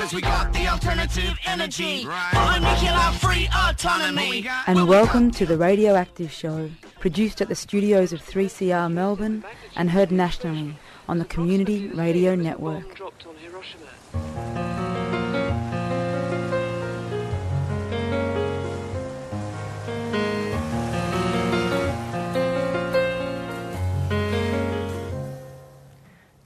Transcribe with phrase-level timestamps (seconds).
[0.00, 2.06] Cause we got the alternative energy.
[2.06, 2.58] Right.
[2.58, 4.48] nuclear free autonomy.
[4.66, 9.44] And welcome to the Radioactive Show, produced at the studios of 3CR Melbourne
[9.76, 12.98] and heard nationally on the Community Radio Network.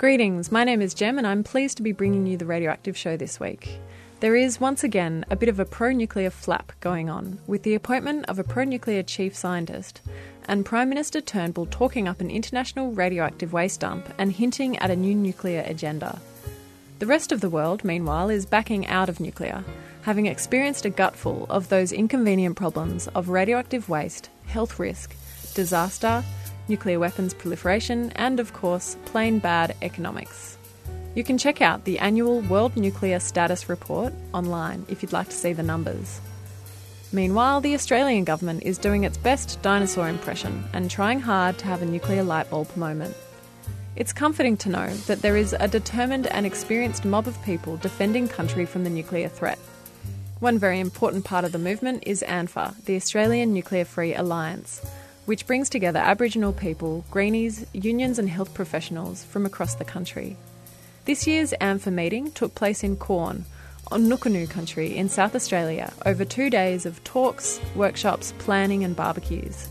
[0.04, 3.16] Greetings, my name is Jem, and I'm pleased to be bringing you the Radioactive Show
[3.16, 3.78] this week.
[4.20, 7.74] There is once again a bit of a pro nuclear flap going on, with the
[7.74, 10.02] appointment of a pro nuclear chief scientist,
[10.46, 14.94] and Prime Minister Turnbull talking up an international radioactive waste dump and hinting at a
[14.94, 16.20] new nuclear agenda.
[16.98, 19.64] The rest of the world, meanwhile, is backing out of nuclear,
[20.02, 25.16] having experienced a gutful of those inconvenient problems of radioactive waste, health risk,
[25.54, 26.22] disaster,
[26.68, 30.56] nuclear weapons proliferation, and of course, plain bad economics.
[31.14, 35.36] You can check out the annual World Nuclear Status Report online if you'd like to
[35.36, 36.20] see the numbers.
[37.12, 41.82] Meanwhile, the Australian government is doing its best dinosaur impression and trying hard to have
[41.82, 43.14] a nuclear light bulb moment.
[43.94, 48.26] It's comforting to know that there is a determined and experienced mob of people defending
[48.26, 49.60] country from the nuclear threat.
[50.40, 54.84] One very important part of the movement is ANFA, the Australian Nuclear Free Alliance,
[55.26, 60.36] which brings together Aboriginal people, greenies, unions, and health professionals from across the country.
[61.04, 63.44] This year's ANFA meeting took place in Quorn,
[63.90, 69.68] on Nukunu country in South Australia, over two days of talks, workshops, planning, and barbecues.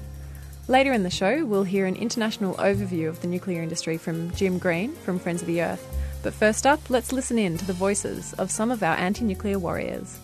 [0.67, 4.59] Later in the show, we'll hear an international overview of the nuclear industry from Jim
[4.59, 5.85] Green from Friends of the Earth.
[6.23, 9.59] But first up, let's listen in to the voices of some of our anti nuclear
[9.59, 10.19] warriors.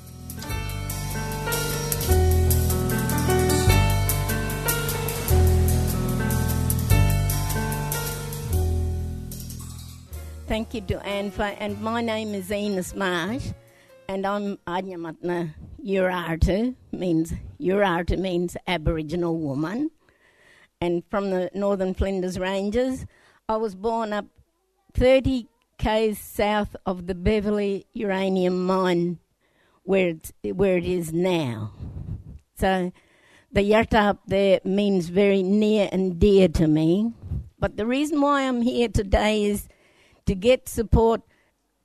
[10.60, 13.54] Thank you to ANFA, and my name is Enos Marsh,
[14.10, 15.54] and I'm Adnyamathanha
[15.86, 19.90] Urartu, means Urartu means Aboriginal woman,
[20.82, 23.06] and from the Northern Flinders Ranges.
[23.48, 24.26] I was born up
[24.96, 25.48] 30
[25.78, 29.20] k's south of the Beverley uranium mine,
[29.84, 31.72] where it's where it is now.
[32.56, 32.92] So,
[33.50, 37.14] the yurt up there means very near and dear to me.
[37.58, 39.70] But the reason why I'm here today is
[40.30, 41.22] to get support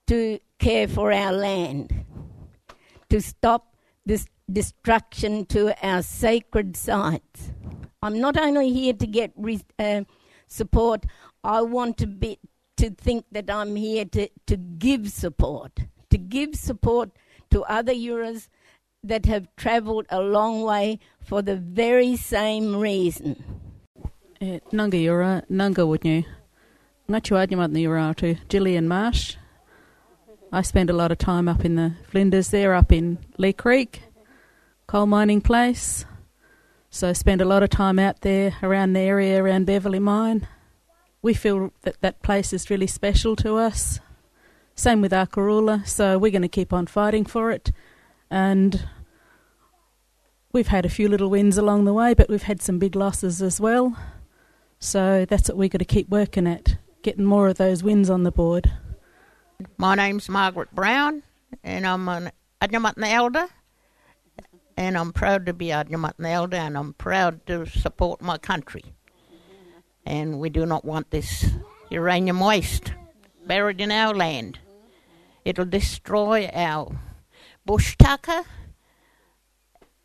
[0.06, 2.04] to care for our land,
[3.08, 3.74] to stop
[4.04, 7.52] this destruction to our sacred sites.
[8.02, 10.02] I'm not only here to get re- uh,
[10.46, 11.06] support,
[11.42, 12.38] I want to be
[12.76, 15.80] to think that I'm here to, to give support,
[16.10, 17.12] to give support
[17.50, 18.48] to other Euros
[19.02, 23.42] that have travelled a long way for the very same reason.
[24.42, 25.86] Eh, nanga Eura, Nanga
[27.08, 27.36] would you?
[27.36, 29.36] Ngatu Gillian Marsh.
[30.52, 34.02] I spend a lot of time up in the Flinders there, up in Leigh Creek,
[34.86, 36.04] coal mining place.
[36.90, 40.46] So I spend a lot of time out there around the area around Beverley Mine.
[41.22, 43.98] We feel that that place is really special to us.
[44.76, 47.72] Same with Arkaroola, so we're going to keep on fighting for it.
[48.30, 48.88] And
[50.52, 53.42] we've had a few little wins along the way, but we've had some big losses
[53.42, 53.96] as well.
[54.78, 58.22] So that's what we've got to keep working at getting more of those wins on
[58.22, 58.72] the board.
[59.76, 61.22] My name's Margaret Brown,
[61.62, 62.32] and I'm an
[62.62, 63.46] Adnyamathanha elder,
[64.78, 68.84] and I'm proud to be Adnyamathanha elder, and I'm proud to support my country.
[70.06, 71.44] And we do not want this
[71.90, 72.94] uranium waste
[73.46, 74.58] buried in our land.
[75.44, 76.90] It'll destroy our
[77.66, 78.44] bush tucker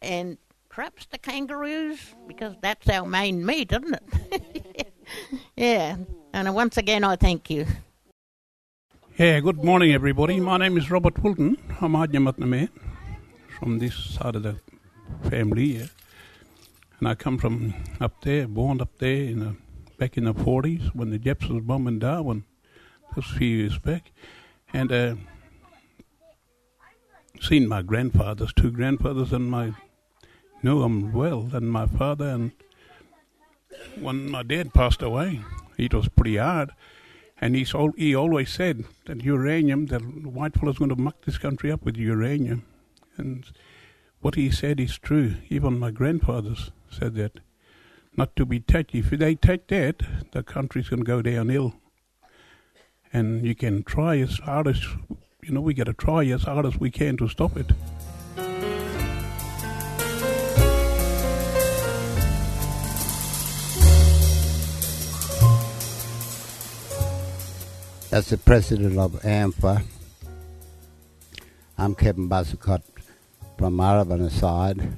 [0.02, 4.00] and perhaps the kangaroos, because that's our main meat, isn't
[4.32, 4.94] it?
[5.56, 5.98] yeah.
[6.34, 7.66] And once again, I thank you.
[9.18, 10.40] Yeah, good morning, everybody.
[10.40, 11.58] My name is Robert Wilton.
[11.82, 12.70] I'm Adnyamathanha
[13.60, 14.56] from this side of the
[15.30, 15.78] family.
[15.78, 15.88] Yeah.
[17.00, 19.56] And I come from up there, born up there in the,
[19.98, 22.44] back in the 40s when the Japs was bombing Darwin,
[23.16, 24.12] just a few years back.
[24.72, 25.16] And uh,
[27.42, 29.74] seen my grandfathers, two grandfathers, and my
[30.62, 32.28] know them well, and my father.
[32.28, 32.52] And
[34.00, 35.42] when my dad passed away,
[35.78, 36.72] it was pretty hard.
[37.42, 41.38] And he's all, he always said that uranium, that white fellow's going to muck this
[41.38, 42.66] country up with uranium.
[43.16, 43.46] And
[44.22, 45.36] what he said is true.
[45.50, 47.40] Even my grandfathers said that.
[48.18, 48.96] Not to be touched.
[48.96, 51.76] If they touch that, the country's going to go downhill.
[53.14, 54.86] And you can try as hard as,
[55.42, 57.72] you know, we got to try as hard as we can to stop it.
[68.12, 69.84] As the president of ANFA,
[71.78, 72.82] I'm Kevin Buzzacott
[73.56, 74.98] from Arabunna side,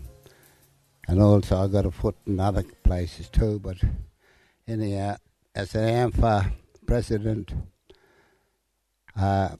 [1.09, 3.59] and also I got a foot in other places too.
[3.59, 3.79] But
[4.65, 5.17] anyhow,
[5.53, 6.53] as an ANFA
[6.87, 7.53] president,
[9.19, 9.57] uh,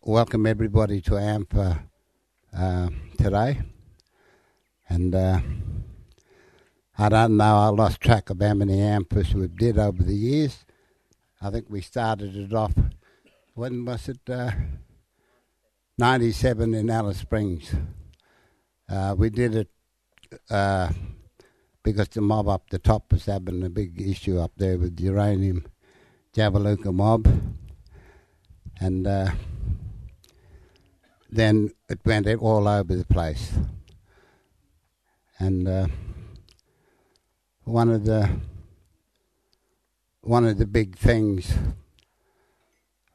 [0.00, 1.82] welcome everybody to ANFA
[2.56, 3.60] uh, today.
[4.88, 5.40] And uh,
[6.96, 10.64] I don't know, I lost track of how many ANFAs we've did over the years.
[11.40, 12.74] I think we started it off,
[13.54, 14.20] when was it?
[14.28, 14.50] Uh,
[15.98, 17.74] 97 in Alice Springs.
[18.88, 19.68] Uh, we did it
[20.48, 20.88] uh,
[21.82, 25.66] because the mob up the top was having a big issue up there with uranium
[26.36, 27.26] Jabiluka mob.
[28.78, 29.32] And uh,
[31.28, 33.52] then it went all over the place.
[35.40, 35.88] And uh,
[37.64, 38.30] one of the
[40.22, 41.54] one of the big things,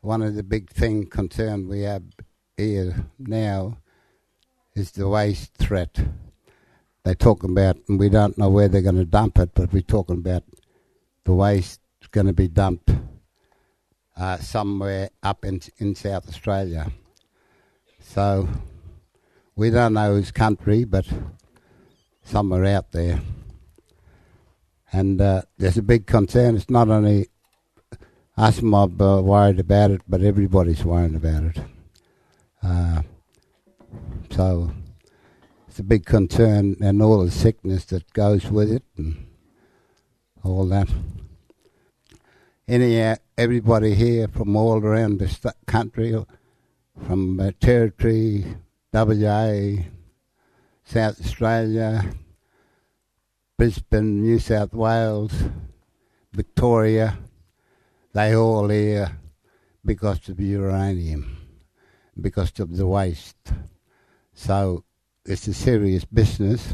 [0.01, 2.03] one of the big thing concern we have
[2.57, 3.77] here now
[4.75, 5.99] is the waste threat.
[7.03, 9.81] They're talking about, and we don't know where they're going to dump it, but we're
[9.81, 10.43] talking about
[11.25, 11.79] the waste
[12.11, 12.91] going to be dumped
[14.15, 16.91] uh, somewhere up in in South Australia.
[17.99, 18.47] So
[19.55, 21.07] we don't know whose country, but
[22.23, 23.19] somewhere out there.
[24.93, 26.55] And uh, there's a big concern.
[26.55, 27.27] It's not only
[28.37, 28.87] us uh,
[29.23, 31.59] worried about it, but everybody's worried about it.
[32.61, 33.01] Uh,
[34.29, 34.71] so
[35.67, 39.25] it's a big concern, and all the sickness that goes with it, and
[40.43, 40.89] all that.
[42.67, 46.15] Anyhow, everybody here from all around the st- country,
[47.07, 48.45] from uh, Territory,
[48.93, 49.83] WA,
[50.85, 52.13] South Australia,
[53.63, 55.31] Brisbane, New South Wales,
[56.33, 57.17] Victoria,
[58.11, 59.09] they all here
[59.85, 61.37] because of uranium,
[62.19, 63.53] because of the waste.
[64.33, 64.83] So
[65.23, 66.73] it's a serious business,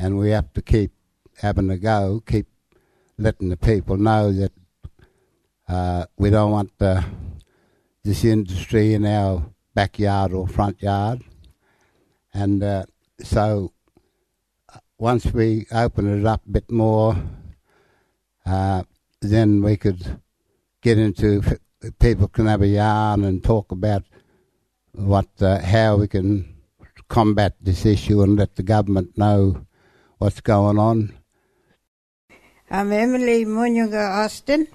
[0.00, 0.90] and we have to keep
[1.36, 2.48] having a go, keep
[3.16, 4.52] letting the people know that
[5.68, 7.02] uh, we don't want uh,
[8.02, 9.44] this industry in our
[9.74, 11.22] backyard or front yard.
[12.34, 12.86] And uh,
[13.22, 13.74] so
[14.98, 17.16] once we open it up a bit more,
[18.44, 18.82] uh,
[19.20, 20.20] then we could
[20.82, 21.42] get into
[22.00, 24.02] people can have a yarn and talk about
[24.92, 26.56] what uh, how we can
[27.08, 29.64] combat this issue and let the government know
[30.18, 31.14] what's going on.
[32.70, 34.66] I'm Emily Munyunga Austin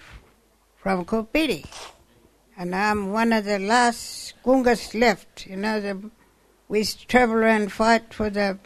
[0.77, 1.65] from Kopiti,
[2.57, 5.45] and I'm one of the last Gungas left.
[5.47, 6.09] You know, the,
[6.69, 8.57] we travel and fight for the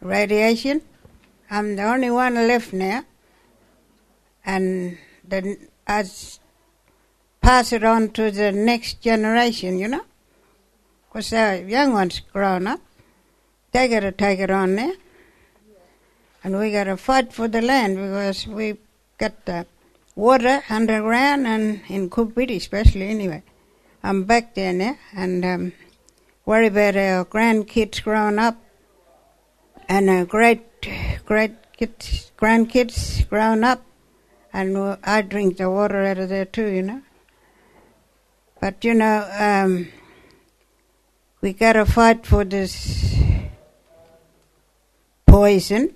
[0.00, 0.82] radiation.
[1.50, 3.04] I'm the only one left now,
[4.44, 6.04] and then I
[7.40, 10.04] pass it on to the next generation, you know,
[11.08, 12.80] because the young ones grown up.
[13.72, 14.94] They got to take it on there.
[16.42, 18.78] And we got to fight for the land because we
[19.18, 19.66] got the
[20.16, 23.42] water underground and in Kupiti especially anyway.
[24.02, 25.72] I'm back there now and um,
[26.46, 28.56] worry about our grandkids growing up
[29.90, 30.62] and our great
[31.26, 33.82] great kids, grandkids grown up
[34.52, 37.02] and I drink the water out of there too, you know.
[38.60, 39.88] But you know, um,
[41.40, 43.18] we gotta fight for this
[45.26, 45.94] poison.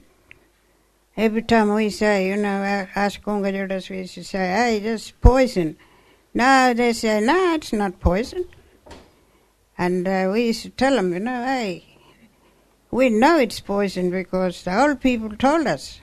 [1.17, 5.77] Every time we say, you know, ask Congajodas, we used to say, hey, this poison.
[6.33, 8.47] Now they say, no, it's not poison.
[9.79, 11.94] And uh, we used to tell them, you know, hey,
[12.95, 16.01] we know it's poison because the old people told us.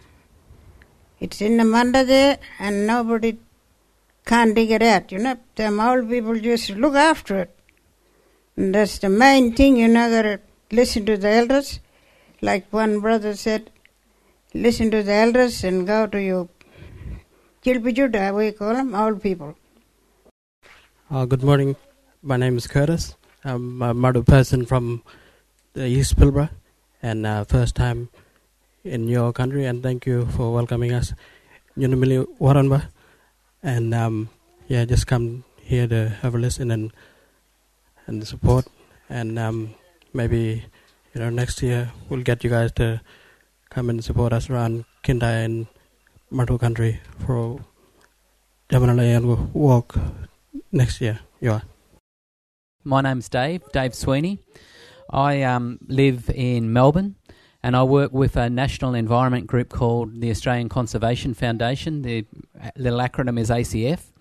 [1.21, 3.37] It's in the manda there and nobody
[4.25, 5.37] can't dig it out, you know.
[5.55, 7.55] Them old people just look after it.
[8.57, 10.37] And that's the main thing, you know,
[10.69, 11.79] listen to the elders.
[12.41, 13.71] Like one brother said,
[14.53, 16.49] listen to the elders and go to your
[17.63, 19.55] Kilpijuta, we call them, old people.
[21.09, 21.77] Uh, good morning.
[22.21, 23.15] My name is Curtis.
[23.45, 25.03] I'm a Martu person from
[25.73, 26.49] the East Pilbara
[27.01, 28.09] and uh, first time
[28.83, 31.13] in your country and thank you for welcoming us.
[31.77, 32.87] Yunamili Waranba.
[33.63, 34.29] And um,
[34.67, 36.91] yeah, just come here to have a listen and
[38.07, 38.65] and support
[39.09, 39.73] and um,
[40.13, 40.65] maybe
[41.13, 42.99] you know next year we'll get you guys to
[43.69, 45.67] come and support us around Kindai and
[46.31, 47.59] Martu country for
[49.27, 49.95] we'll walk
[50.71, 51.19] next year.
[51.39, 51.63] You are.
[52.83, 54.39] My name's Dave, Dave Sweeney.
[55.11, 57.15] I um, live in Melbourne
[57.63, 62.01] and I work with a national environment group called the Australian Conservation Foundation.
[62.01, 62.25] The
[62.75, 64.11] little acronym is ACF.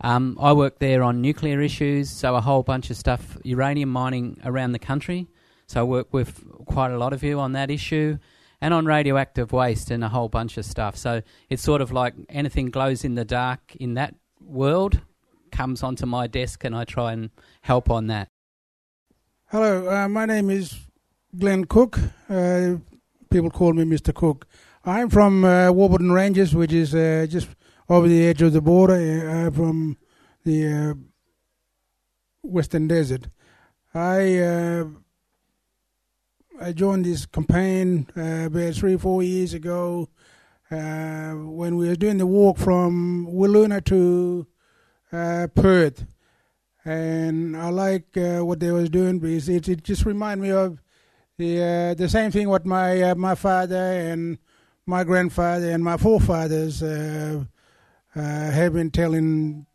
[0.00, 4.40] Um, I work there on nuclear issues, so a whole bunch of stuff, uranium mining
[4.44, 5.28] around the country.
[5.66, 8.18] So I work with quite a lot of you on that issue
[8.60, 10.96] and on radioactive waste and a whole bunch of stuff.
[10.96, 15.00] So it's sort of like anything glows in the dark in that world
[15.52, 17.30] comes onto my desk and I try and
[17.62, 18.28] help on that.
[19.54, 20.80] Hello, uh, my name is
[21.38, 22.00] Glenn Cook.
[22.28, 22.78] Uh,
[23.30, 24.12] people call me Mr.
[24.12, 24.48] Cook.
[24.84, 27.46] I'm from uh, Warburton Ranges, which is uh, just
[27.88, 29.96] over the edge of the border uh, from
[30.44, 30.94] the uh,
[32.42, 33.28] Western Desert.
[33.94, 34.86] I
[36.60, 40.08] I joined this campaign about three four years ago
[40.68, 44.48] when we were doing the walk from Wiluna to
[45.12, 46.06] Perth,
[46.84, 50.82] and I like uh, what they was doing because it, it just remind me of
[51.38, 54.38] the uh, the same thing what my uh, my father and
[54.86, 57.44] my grandfather and my forefathers uh,
[58.14, 59.66] uh, have been telling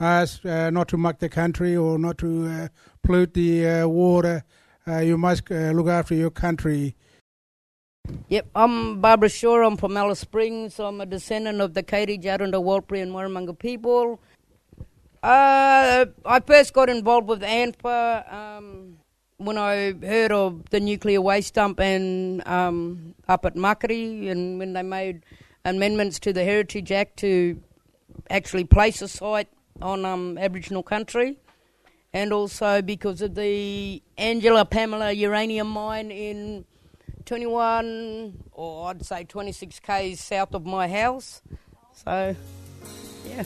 [0.00, 2.68] us uh, not to muck the country or not to
[3.02, 4.44] pollute the water.
[4.86, 6.96] You must look after your country.
[8.28, 9.66] Yep, I'm Barbara Shaw.
[9.66, 10.80] I'm from Alice Springs.
[10.80, 14.18] I'm a descendant of the Katy, Jarunda, Warlpiri, and Warramunga people.
[15.22, 18.98] Uh, I first got involved with ANFA um,
[19.38, 24.74] when I heard of the nuclear waste dump and um, up at Muckaty, and when
[24.74, 25.24] they made
[25.64, 27.60] amendments to the Heritage Act to
[28.30, 29.48] actually place a site
[29.82, 31.36] on um, Aboriginal country,
[32.12, 36.64] and also because of the Angela Pamela uranium mine in
[37.24, 41.42] 21 or I'd say 26 k's south of my house.
[41.92, 42.34] So,
[43.26, 43.44] yeah.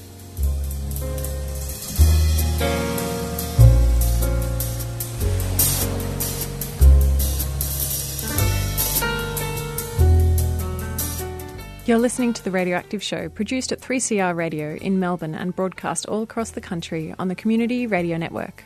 [11.85, 16.23] You're listening to The Radioactive Show, produced at 3CR Radio in Melbourne and broadcast all
[16.23, 18.65] across the country on the Community Radio Network.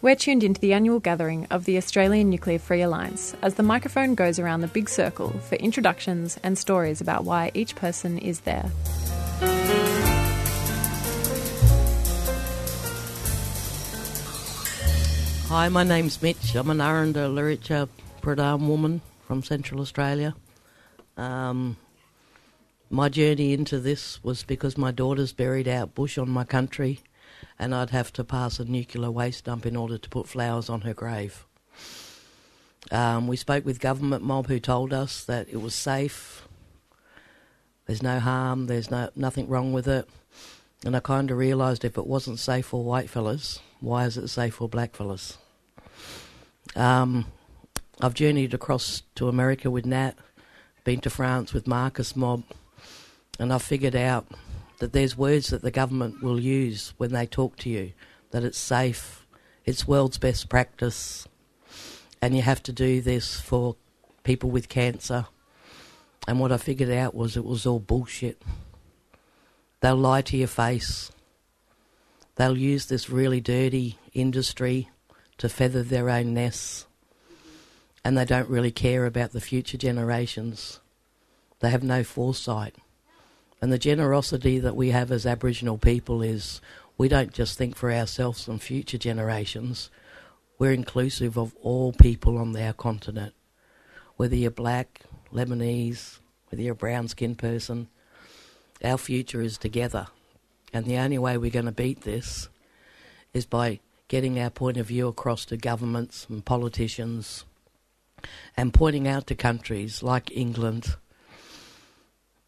[0.00, 4.14] We're tuned into the annual gathering of the Australian Nuclear Free Alliance as the microphone
[4.14, 8.70] goes around the big circle for introductions and stories about why each person is there.
[15.48, 16.54] Hi, my name's Mitch.
[16.54, 17.88] I'm an Aranda Luricha
[18.20, 20.34] Pradam woman from Central Australia.
[21.16, 21.78] Um,
[22.90, 27.00] my journey into this was because my daughter's buried out bush on my country,
[27.58, 30.82] and I'd have to pass a nuclear waste dump in order to put flowers on
[30.82, 31.46] her grave.
[32.90, 36.46] Um, we spoke with government mob who told us that it was safe.
[37.86, 38.66] There's no harm.
[38.66, 40.06] There's no nothing wrong with it.
[40.84, 44.28] And I kind of realised if it wasn't safe for white fellas, why is it
[44.28, 45.36] safe for blackfellas?
[46.74, 47.26] Um,
[48.00, 50.14] I've journeyed across to America with Nat,
[50.84, 52.44] been to France with Marcus Mob,
[53.38, 54.26] and I've figured out
[54.78, 57.92] that there's words that the government will use when they talk to you,
[58.30, 59.26] that it's safe,
[59.64, 61.26] it's world's best practice,
[62.22, 63.76] and you have to do this for
[64.22, 65.26] people with cancer.
[66.26, 68.42] And what I figured out was it was all bullshit.
[69.80, 71.10] They'll lie to your face.
[72.38, 74.90] They'll use this really dirty industry
[75.38, 76.86] to feather their own nests.
[78.04, 80.78] And they don't really care about the future generations.
[81.58, 82.76] They have no foresight.
[83.60, 86.60] And the generosity that we have as Aboriginal people is
[86.96, 89.90] we don't just think for ourselves and future generations.
[90.60, 93.34] We're inclusive of all people on our continent.
[94.16, 95.00] Whether you're black,
[95.34, 97.88] Lebanese, whether you're a brown skinned person,
[98.84, 100.06] our future is together.
[100.72, 102.48] And the only way we're going to beat this
[103.32, 107.44] is by getting our point of view across to governments and politicians
[108.56, 110.96] and pointing out to countries like England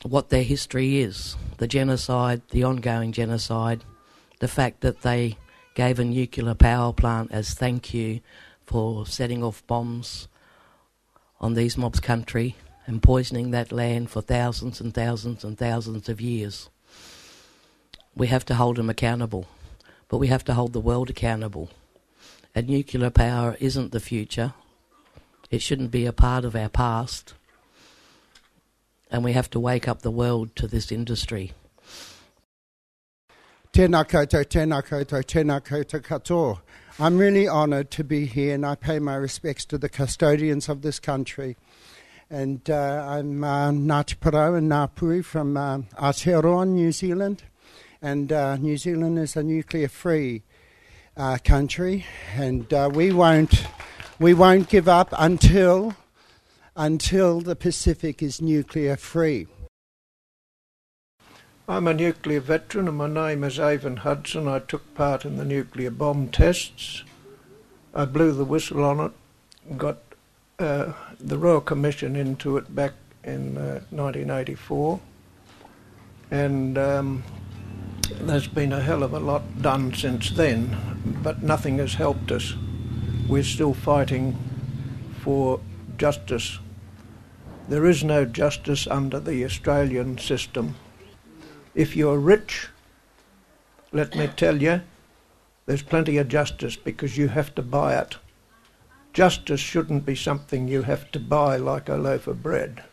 [0.02, 3.84] what their history is the genocide, the ongoing genocide,
[4.38, 5.36] the fact that they
[5.74, 8.20] gave a nuclear power plant as thank you
[8.64, 10.26] for setting off bombs
[11.40, 16.20] on these mobs' country and poisoning that land for thousands and thousands and thousands of
[16.20, 16.70] years.
[18.14, 19.46] We have to hold them accountable,
[20.08, 21.70] but we have to hold the world accountable.
[22.54, 24.54] And nuclear power isn't the future,
[25.50, 27.34] it shouldn't be a part of our past,
[29.10, 31.52] and we have to wake up the world to this industry.
[33.72, 36.58] Tēnā koutou, tēnā koutou, tēnā koutou katoa.
[36.98, 40.82] I'm really honoured to be here and I pay my respects to the custodians of
[40.82, 41.56] this country.
[42.28, 47.44] And uh, I'm uh, Ngāti Porou and Ngāpuhi from uh, Aotearoa, New Zealand.
[48.02, 50.42] And uh, New Zealand is a nuclear free
[51.16, 53.66] uh, country and uh, we, won't,
[54.18, 55.94] we won't give up until,
[56.74, 59.46] until the Pacific is nuclear free.
[61.68, 64.48] I'm a nuclear veteran and my name is Avon Hudson.
[64.48, 67.04] I took part in the nuclear bomb tests.
[67.94, 69.98] I blew the whistle on it, got
[70.58, 72.92] uh, the Royal Commission into it back
[73.24, 75.00] in uh, 1984,
[76.30, 77.22] and um,
[78.20, 80.76] there's been a hell of a lot done since then,
[81.22, 82.54] but nothing has helped us.
[83.28, 84.36] We're still fighting
[85.20, 85.60] for
[85.96, 86.58] justice.
[87.68, 90.76] There is no justice under the Australian system.
[91.74, 92.68] If you're rich,
[93.92, 94.82] let me tell you,
[95.66, 98.16] there's plenty of justice because you have to buy it.
[99.12, 102.84] Justice shouldn't be something you have to buy like a loaf of bread.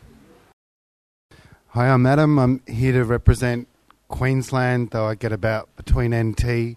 [1.68, 2.38] Hi, I'm Adam.
[2.38, 3.67] I'm here to represent
[4.08, 6.76] Queensland, though I get about between NT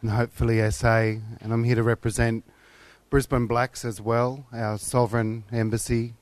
[0.00, 2.44] and hopefully SA, and I'm here to represent
[3.10, 6.14] Brisbane Blacks as well, our sovereign embassy,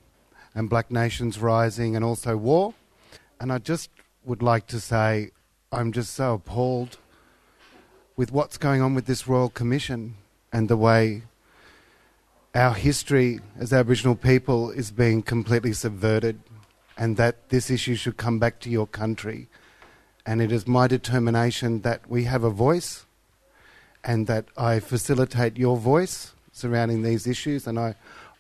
[0.55, 2.75] and Black Nations Rising, and also war.
[3.39, 3.91] And I just
[4.25, 5.31] would like to say
[5.71, 6.97] I'm just so appalled
[8.17, 10.15] with what's going on with this Royal Commission
[10.53, 11.23] and the way
[12.55, 16.41] our history as Aboriginal people is being completely subverted,
[16.97, 19.49] and that this issue should come back to your country.
[20.27, 23.07] And it is my determination that we have a voice
[24.03, 27.95] and that I facilitate your voice surrounding these issues, and I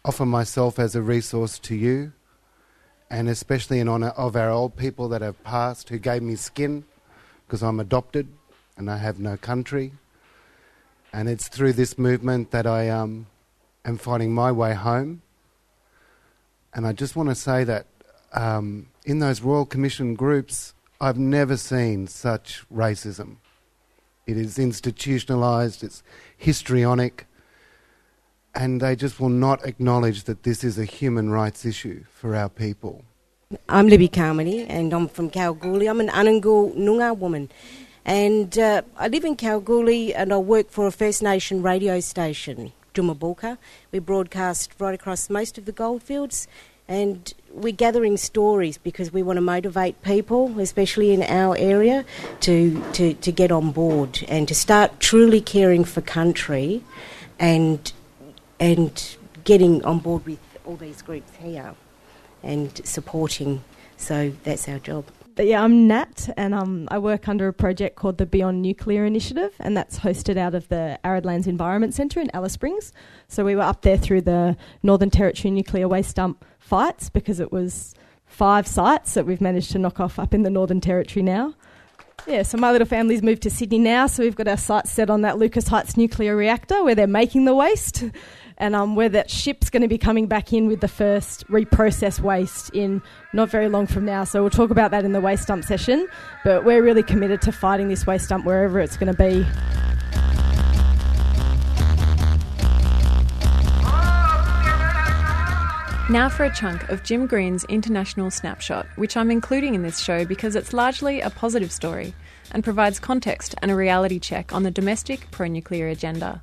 [0.04, 2.12] offer myself as a resource to you,
[3.10, 6.84] and especially in honour of our old people that have passed who gave me skin
[7.46, 8.28] because I'm adopted
[8.76, 9.92] and I have no country.
[11.12, 13.26] And it's through this movement that I um,
[13.84, 15.22] am finding my way home.
[16.74, 17.86] And I just want to say that
[18.32, 23.36] um, in those Royal Commission groups, I've never seen such racism.
[24.26, 26.02] It is institutionalised, it's
[26.36, 27.26] histrionic,
[28.54, 32.48] and they just will not acknowledge that this is a human rights issue for our
[32.48, 33.04] people.
[33.68, 35.86] I'm Libby Carmody and I'm from Kalgoorlie.
[35.86, 37.50] I'm an Anangu Noongar woman.
[38.06, 42.72] And uh, I live in Kalgoorlie and I work for a First Nation radio station,
[42.94, 43.58] Tjuma Pulka.
[43.92, 46.48] We broadcast right across most of the goldfields
[46.88, 52.04] and we're gathering stories because we want to motivate people, especially in our area,
[52.40, 56.82] to, to, to get on board and to start truly caring for country
[57.38, 57.92] and
[58.58, 61.74] and getting on board with all these groups here
[62.42, 63.62] and supporting.
[63.98, 65.04] So that's our job.
[65.34, 69.04] But yeah, I'm Nat, and um, I work under a project called the Beyond Nuclear
[69.04, 72.94] Initiative, and that's hosted out of the Arid Lands Environment Centre in Alice Springs.
[73.28, 77.52] So we were up there through the Northern Territory nuclear waste dump fights because it
[77.52, 77.94] was
[78.26, 81.54] five sites that we've managed to knock off up in the Northern Territory now.
[82.26, 85.10] Yeah, so my little family's moved to Sydney now, so we've got our sights set
[85.10, 88.02] on that Lucas Heights nuclear reactor where they're making the waste
[88.58, 92.20] and um, where that ship's going to be coming back in with the first reprocessed
[92.20, 93.00] waste in
[93.32, 94.24] not very long from now.
[94.24, 96.08] So we'll talk about that in the waste dump session.
[96.42, 99.46] But we're really committed to fighting this waste dump wherever it's going to be.
[106.08, 110.24] Now for a chunk of Jim Green's International Snapshot, which I'm including in this show
[110.24, 112.14] because it's largely a positive story
[112.52, 116.40] and provides context and a reality check on the domestic pro nuclear agenda.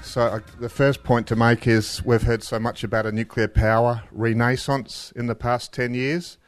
[0.00, 3.46] So, uh, the first point to make is we've heard so much about a nuclear
[3.46, 6.38] power renaissance in the past 10 years.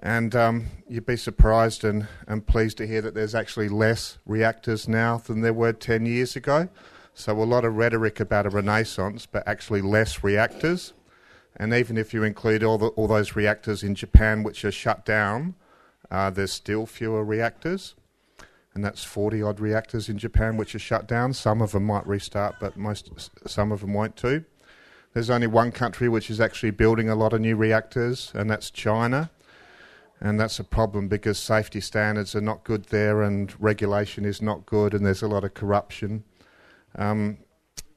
[0.00, 4.88] And um, you'd be surprised and, and pleased to hear that there's actually less reactors
[4.88, 6.68] now than there were 10 years ago.
[7.18, 10.92] So, a lot of rhetoric about a renaissance, but actually less reactors.
[11.56, 15.06] And even if you include all, the, all those reactors in Japan which are shut
[15.06, 15.54] down,
[16.10, 17.94] uh, there's still fewer reactors
[18.76, 21.32] and that's 40 odd reactors in Japan which are shut down.
[21.32, 23.10] Some of them might restart, but most
[23.48, 24.44] some of them won't too.
[25.14, 28.70] There's only one country which is actually building a lot of new reactors, and that's
[28.70, 29.30] China.
[30.20, 34.66] And that's a problem because safety standards are not good there, and regulation is not
[34.66, 36.24] good, and there's a lot of corruption.
[36.96, 37.38] Um,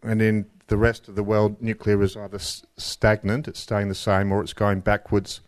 [0.03, 4.31] and in the rest of the world, nuclear is either stagnant, it's staying the same,
[4.31, 5.41] or it's going backwards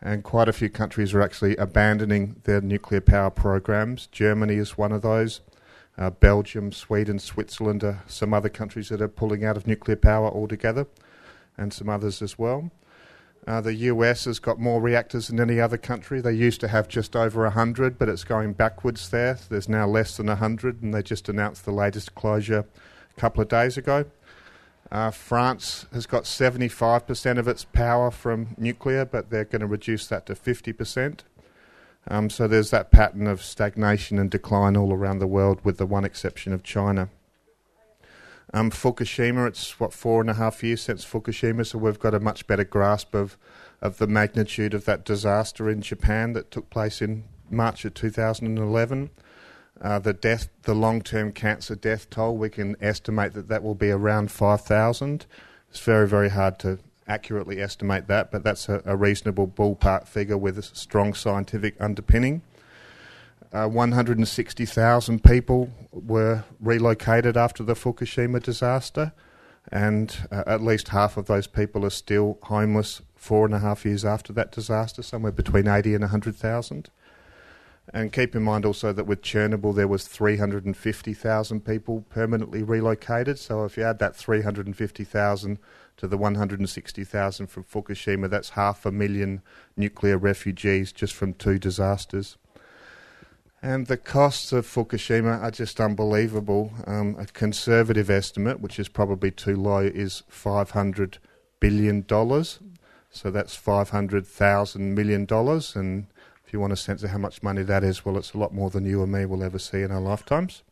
[0.00, 4.06] and quite a few countries are actually abandoning their nuclear power programs.
[4.06, 5.40] Germany is one of those.
[5.96, 10.28] Uh, Belgium, Sweden, Switzerland are some other countries that are pulling out of nuclear power
[10.28, 10.86] altogether,
[11.56, 12.70] and some others as well.
[13.46, 16.20] Uh, the US has got more reactors than any other country.
[16.20, 19.38] They used to have just over 100, but it's going backwards there.
[19.48, 22.66] There's now less than 100, and they just announced the latest closure
[23.18, 24.06] couple of days ago.
[24.90, 30.06] Uh, France has got 75% of its power from nuclear, but they're going to reduce
[30.06, 31.20] that to 50%.
[32.10, 35.84] Um, so there's that pattern of stagnation and decline all around the world, with the
[35.84, 37.10] one exception of China.
[38.54, 42.20] Um, Fukushima, it's what four and a half years since Fukushima, so we've got a
[42.20, 43.36] much better grasp of,
[43.82, 49.10] of the magnitude of that disaster in Japan that took place in March of 2011.
[49.80, 53.90] Uh, the death, the long-term cancer death toll, we can estimate that that will be
[53.90, 55.26] around 5,000.
[55.70, 60.36] It's very, very hard to accurately estimate that, but that's a, a reasonable ballpark figure
[60.36, 62.42] with a strong scientific underpinning.
[63.52, 69.12] Uh, 160,000 people were relocated after the Fukushima disaster,
[69.72, 73.84] and uh, at least half of those people are still homeless four and a half
[73.84, 76.90] years after that disaster, somewhere between 80 and 100,000.
[77.92, 83.38] And keep in mind also that with Chernobyl there was 350,000 people permanently relocated.
[83.38, 85.58] So if you add that 350,000
[85.96, 89.42] to the 160,000 from Fukushima, that's half a million
[89.76, 92.36] nuclear refugees just from two disasters.
[93.60, 96.72] And the costs of Fukushima are just unbelievable.
[96.86, 101.18] Um, a conservative estimate, which is probably too low, is 500
[101.58, 102.60] billion dollars.
[103.10, 106.06] So that's 500,000 million dollars, and
[106.48, 108.54] if you want a sense of how much money that is, well, it's a lot
[108.54, 110.62] more than you or me will ever see in our lifetimes.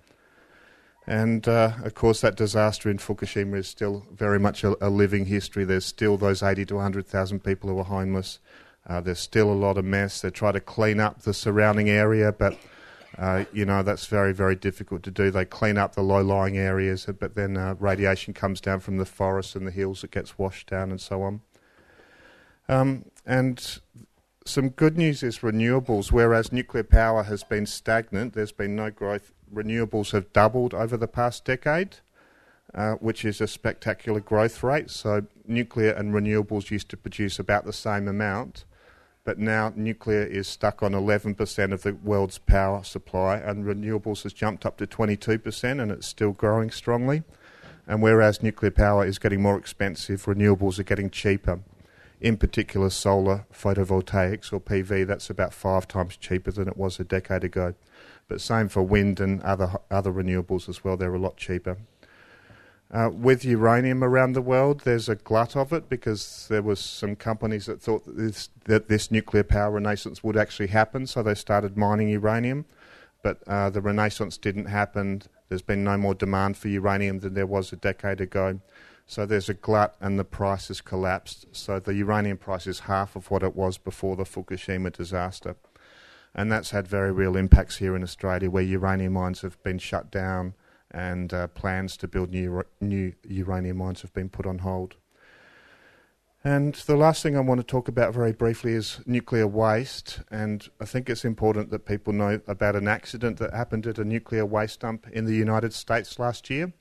[1.07, 5.27] And uh, of course, that disaster in Fukushima is still very much a, a living
[5.27, 5.67] history.
[5.67, 8.39] There's still those 80 to 100,000 people who are homeless.
[8.87, 10.23] Uh, there's still a lot of mess.
[10.23, 12.57] They try to clean up the surrounding area, but
[13.19, 15.31] uh, you know that's very, very difficult to do.
[15.31, 19.55] They clean up the low-lying areas, but then uh, radiation comes down from the forests
[19.55, 20.03] and the hills.
[20.03, 21.43] It gets washed down, and so on.
[22.67, 23.79] Um, and
[24.49, 29.33] some good news is renewables, whereas nuclear power has been stagnant, there's been no growth.
[29.53, 31.97] Renewables have doubled over the past decade,
[32.75, 34.91] uh, which is a spectacular growth rate.
[34.91, 38.65] So, nuclear and renewables used to produce about the same amount,
[39.25, 44.33] but now nuclear is stuck on 11% of the world's power supply, and renewables has
[44.33, 47.23] jumped up to 22%, and it's still growing strongly.
[47.89, 51.61] And whereas nuclear power is getting more expensive, renewables are getting cheaper
[52.21, 57.05] in particular solar photovoltaics or PV, that's about five times cheaper than it was a
[57.05, 57.75] decade ago.
[58.29, 61.79] But same for wind and other other renewables as well; they're a lot cheaper.
[62.91, 67.17] Uh, with uranium around the world, there's a glut of it because there was some
[67.17, 71.35] companies that thought that this, that this nuclear power renaissance would actually happen, so they
[71.35, 72.65] started mining uranium.
[73.23, 75.23] But uh, the renaissance didn't happen.
[75.49, 78.61] There's been no more demand for uranium than there was a decade ago.
[79.07, 81.47] So there's a glut and the price has collapsed.
[81.53, 85.57] So the uranium price is half of what it was before the Fukushima disaster.
[86.35, 90.11] And that's had very real impacts here in Australia where uranium mines have been shut
[90.11, 90.55] down
[90.91, 94.97] and uh, plans to build new, new uranium mines have been put on hold.
[96.45, 100.21] And the last thing I want to talk about very briefly is nuclear waste.
[100.31, 104.05] And I think it's important that people know about an accident that happened at a
[104.05, 106.73] nuclear waste dump in the United States last year.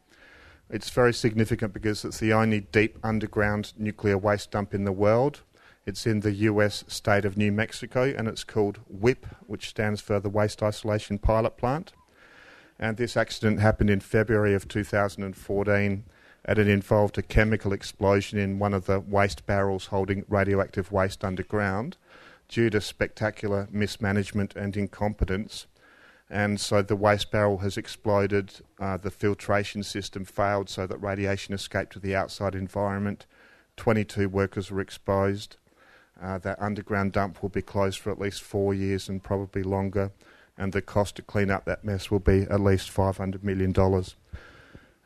[0.70, 5.42] It's very significant because it's the only deep underground nuclear waste dump in the world.
[5.86, 10.20] It's in the US state of New Mexico and it's called WIPP, which stands for
[10.20, 11.94] the Waste Isolation Pilot Plant.
[12.80, 16.04] And this accident happened in February of 2014
[16.48, 21.24] and it involved a chemical explosion in one of the waste barrels holding radioactive waste
[21.24, 21.98] underground
[22.50, 25.68] due to spectacular mismanagement and incompetence
[26.30, 28.54] and so the waste barrel has exploded.
[28.80, 33.26] Uh, the filtration system failed, so that radiation escaped to the outside environment.
[33.78, 35.58] 22 workers were exposed.
[36.22, 40.12] Uh, that underground dump will be closed for at least four years and probably longer,
[40.58, 43.74] and the cost to clean up that mess will be at least $500 million.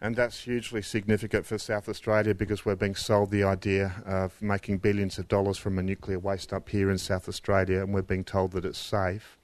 [0.02, 4.78] And that's hugely significant for South Australia because we're being sold the idea of making
[4.78, 8.24] billions of dollars from a nuclear waste dump here in South Australia, and we're being
[8.24, 9.39] told that it's safe.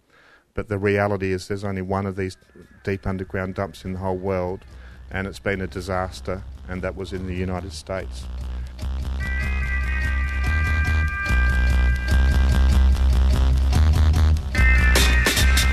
[0.56, 2.38] But the reality is, there's only one of these
[2.86, 4.62] deep underground dumps in the whole world,
[5.12, 8.24] and it's been a disaster, and that was in the United States.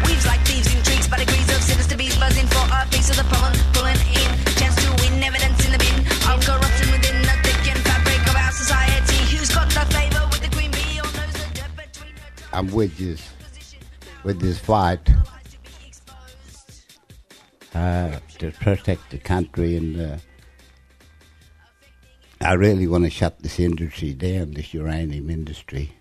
[0.05, 3.17] Weaves like thieves in tricks by degrees of sinister bees buzzing for a piece of
[3.17, 7.37] the pollen, pulling in chance to win evidence in the bin of corruption within the
[7.47, 9.37] thick and fabric of our society.
[9.37, 12.15] Who's got the favour with the queen bee or knows the dirt between
[12.53, 13.23] I'm with this,
[14.25, 15.09] with this fight
[17.75, 20.17] uh, to protect the country, and uh,
[22.41, 25.93] I really want to shut this industry down, this uranium industry.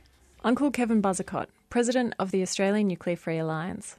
[0.43, 3.97] Uncle Kevin Buzzacott, President of the Australian Nuclear Free Alliance.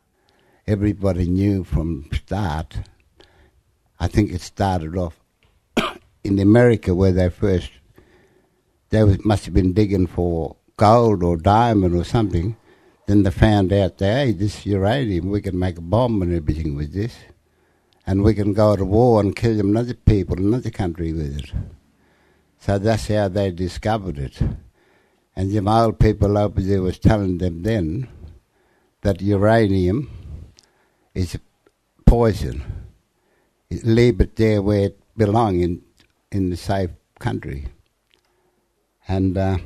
[0.66, 2.78] Everybody knew from start.
[3.98, 5.20] I think it started off
[6.24, 7.70] in America where they first
[8.90, 12.56] they was, must have been digging for gold or diamond or something.
[13.12, 16.74] Then they found out that hey, this uranium, we can make a bomb and everything
[16.74, 17.14] with this,
[18.06, 21.52] and we can go to war and kill another people, another country with it.
[22.58, 24.40] So that's how they discovered it.
[25.36, 28.08] And them old people over there was telling them then
[29.02, 30.10] that uranium
[31.14, 31.38] is
[32.06, 32.62] poison.
[33.70, 35.82] Leave it there where it belongs in,
[36.30, 37.66] in the safe country.
[39.06, 39.58] And uh,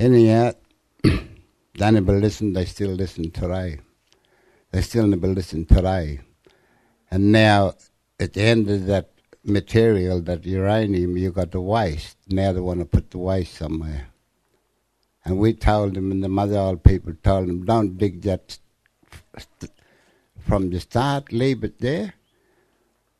[0.00, 0.54] anyhow,
[1.74, 3.80] they never listened, they still listen today.
[4.70, 6.20] They still never listen today.
[7.10, 7.74] And now,
[8.18, 9.10] at the end of that
[9.44, 12.16] material, that uranium, you got the waste.
[12.28, 14.08] Now they want to put the waste somewhere.
[15.24, 18.58] And we told them, and the mother old people told them, don't dig that
[20.40, 22.14] from the start, leave it there.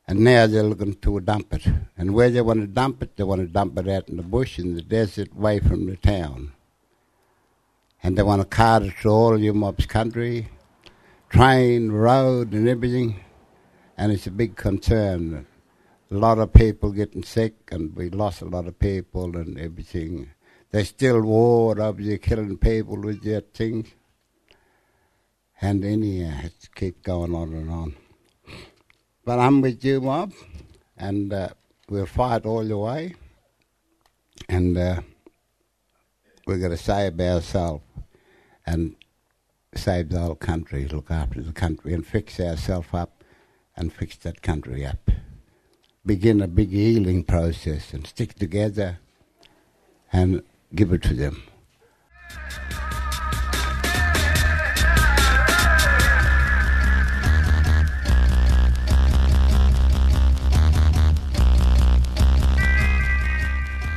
[0.09, 1.67] And now they're looking to dump it.
[1.97, 4.23] And where they want to dump it, they want to dump it out in the
[4.23, 6.53] bush, in the desert, away from the town.
[8.03, 10.49] And they want to cart it to all your mob's country,
[11.29, 13.21] train, road, and everything.
[13.97, 15.47] And it's a big concern.
[16.11, 20.31] A lot of people getting sick, and we lost a lot of people and everything.
[20.73, 23.89] They still war there killing people with their things.
[25.61, 27.95] And anyhow, it keep going on and on.
[29.25, 30.33] But I'm with you, Mob,
[30.97, 31.51] and uh,
[31.89, 33.15] we'll fight all the way.
[34.49, 35.03] And uh,
[36.47, 37.85] we're going to save ourselves
[38.67, 38.97] and
[39.75, 43.25] save the whole country, look after the country, and fix ourselves up
[43.77, 45.11] and fix that country up.
[46.05, 48.99] Begin a big healing process and stick together
[50.13, 50.43] and
[50.75, 51.43] give it to them.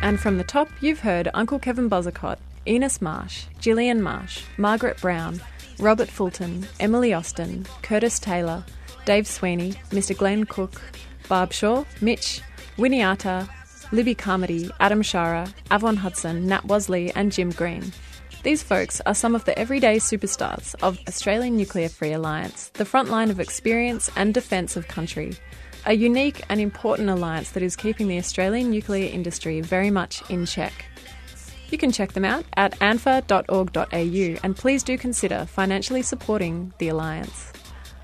[0.02, 5.42] And from the top, you've heard Uncle Kevin Buzzacott, Enos Marsh, Gillian Marsh, Margaret Brown,
[5.80, 8.64] Robert Fulton, Emily Austin, Curtis Taylor,
[9.06, 10.18] Dave Sweeney, Mr.
[10.18, 10.82] Glenn Cook,
[11.28, 12.42] Barb Shaw, Mitch,
[12.78, 13.48] Winnie Atta,
[13.92, 17.94] Libby Carmody, Adam Shara, Avon Hudson, Nat Wasley, and Jim Green.
[18.44, 23.10] These folks are some of the everyday superstars of Australian Nuclear Free Alliance, the front
[23.10, 25.34] line of experience and defence of country.
[25.86, 30.46] A unique and important alliance that is keeping the Australian nuclear industry very much in
[30.46, 30.74] check.
[31.70, 37.52] You can check them out at anfa.org.au and please do consider financially supporting the alliance.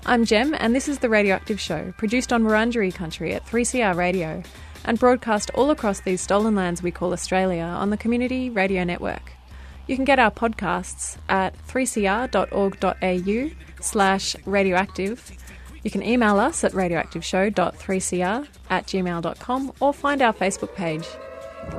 [0.04, 4.42] I'm Jem and this is the Radioactive Show, produced on Wurundjeri country at 3CR Radio
[4.84, 9.32] and broadcast all across these stolen lands we call Australia on the Community Radio Network.
[9.86, 15.30] You can get our podcasts at 3cr.org.au slash radioactive.
[15.82, 21.06] You can email us at radioactiveshow.3cr at gmail.com or find our Facebook page.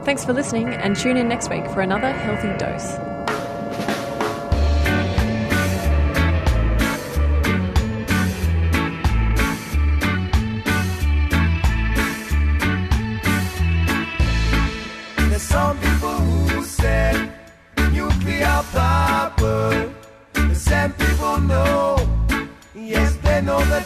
[0.03, 2.97] Thanks for listening and tune in next week for another healthy dose.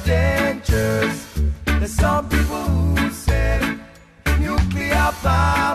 [0.06, 1.28] Dangers.
[1.66, 3.80] There's some people who said
[4.40, 5.67] nuclear power.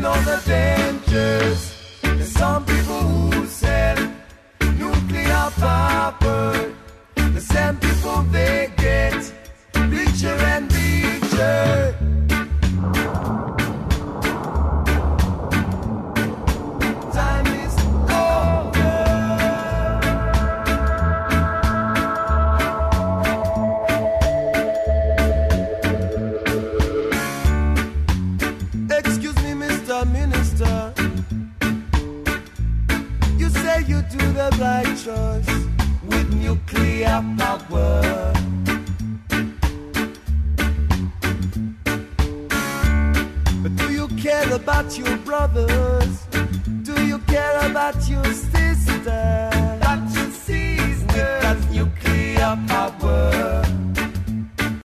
[0.00, 1.74] They know the dangers.
[2.02, 3.98] There's some people who said
[4.78, 6.72] nuclear power.
[7.14, 9.32] The same people they get
[9.74, 11.79] richer and richer.
[44.62, 46.26] about your brothers?
[46.82, 49.39] Do you care about your sisters?